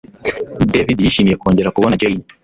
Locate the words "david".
0.73-0.97